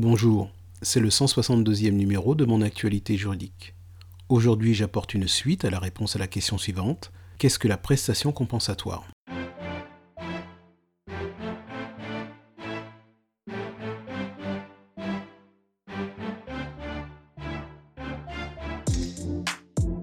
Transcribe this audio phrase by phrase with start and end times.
[0.00, 0.48] Bonjour,
[0.80, 3.74] c'est le 162e numéro de mon actualité juridique.
[4.28, 7.10] Aujourd'hui, j'apporte une suite à la réponse à la question suivante.
[7.38, 9.08] Qu'est-ce que la prestation compensatoire?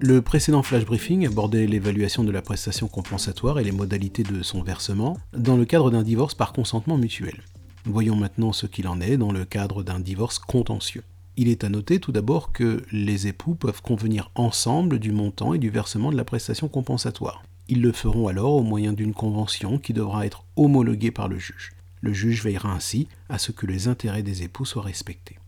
[0.00, 4.62] Le précédent flash briefing abordait l'évaluation de la prestation compensatoire et les modalités de son
[4.62, 7.40] versement dans le cadre d'un divorce par consentement mutuel.
[7.88, 11.04] Voyons maintenant ce qu'il en est dans le cadre d'un divorce contentieux.
[11.36, 15.58] Il est à noter tout d'abord que les époux peuvent convenir ensemble du montant et
[15.58, 17.44] du versement de la prestation compensatoire.
[17.68, 21.74] Ils le feront alors au moyen d'une convention qui devra être homologuée par le juge.
[22.00, 25.38] Le juge veillera ainsi à ce que les intérêts des époux soient respectés.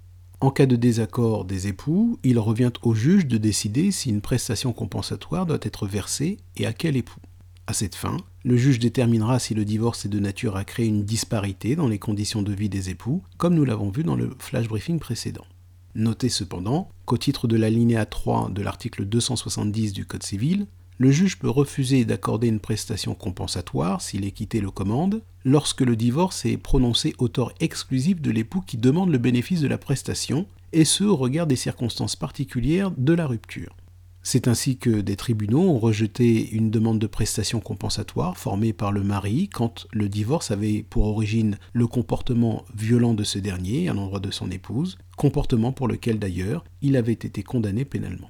[0.41, 4.73] En cas de désaccord des époux, il revient au juge de décider si une prestation
[4.73, 7.20] compensatoire doit être versée et à quel époux.
[7.69, 11.05] À cette fin, le juge déterminera si le divorce est de nature à créer une
[11.05, 14.67] disparité dans les conditions de vie des époux, comme nous l'avons vu dans le flash
[14.69, 15.45] briefing précédent.
[15.95, 20.66] Notez cependant qu'au titre de l'alinéa 3 de l'article 270 du Code civil,
[20.97, 26.47] le juge peut refuser d'accorder une prestation compensatoire si l'équité le commande, lorsque le divorce
[26.47, 30.87] est prononcé au tort exclusif de l'époux qui demande le bénéfice de la prestation, et
[30.87, 33.77] ce au regard des circonstances particulières de la rupture.
[34.30, 39.02] C'est ainsi que des tribunaux ont rejeté une demande de prestation compensatoire formée par le
[39.02, 44.20] mari quand le divorce avait pour origine le comportement violent de ce dernier à l'endroit
[44.20, 48.29] de son épouse, comportement pour lequel d'ailleurs il avait été condamné pénalement.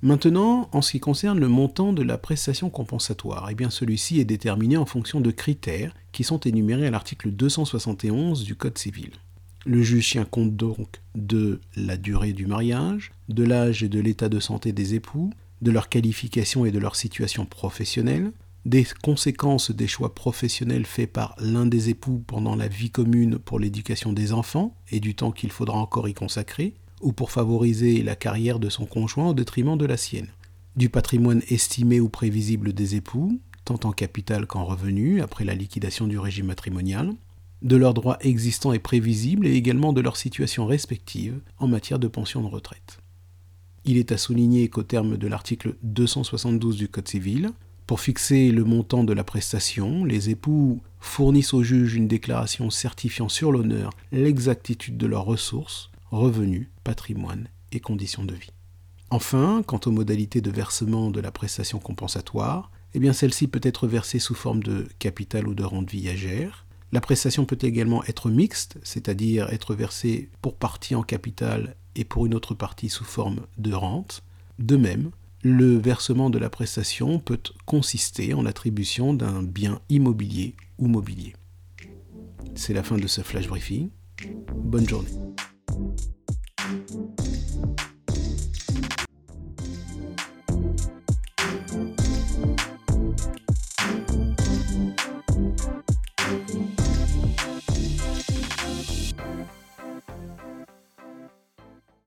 [0.00, 4.78] Maintenant, en ce qui concerne le montant de la prestation compensatoire, eh celui-ci est déterminé
[4.78, 9.10] en fonction de critères qui sont énumérés à l'article 271 du Code civil.
[9.66, 14.28] Le juge tient compte donc de la durée du mariage, de l'âge et de l'état
[14.28, 15.30] de santé des époux,
[15.62, 18.32] de leur qualification et de leur situation professionnelle,
[18.66, 23.58] des conséquences des choix professionnels faits par l'un des époux pendant la vie commune pour
[23.58, 28.16] l'éducation des enfants et du temps qu'il faudra encore y consacrer, ou pour favoriser la
[28.16, 30.28] carrière de son conjoint au détriment de la sienne.
[30.76, 36.06] Du patrimoine estimé ou prévisible des époux, tant en capital qu'en revenu, après la liquidation
[36.06, 37.14] du régime matrimonial,
[37.62, 42.08] de leurs droits existants et prévisibles et également de leur situation respective en matière de
[42.08, 42.98] pension de retraite.
[43.84, 47.52] Il est à souligner qu'au terme de l'article 272 du Code civil,
[47.86, 53.28] pour fixer le montant de la prestation, les époux fournissent au juge une déclaration certifiant
[53.28, 58.52] sur l'honneur l'exactitude de leurs ressources, revenus, patrimoine et conditions de vie.
[59.10, 63.86] Enfin, quant aux modalités de versement de la prestation compensatoire, eh bien celle-ci peut être
[63.86, 66.64] versée sous forme de capital ou de rente viagère.
[66.94, 72.24] La prestation peut également être mixte, c'est-à-dire être versée pour partie en capital et pour
[72.24, 74.22] une autre partie sous forme de rente.
[74.60, 75.10] De même,
[75.42, 81.32] le versement de la prestation peut consister en l'attribution d'un bien immobilier ou mobilier.
[82.54, 83.90] C'est la fin de ce flash briefing.
[84.54, 85.10] Bonne journée.